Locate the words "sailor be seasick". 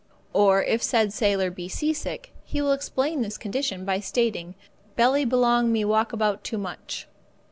1.13-2.33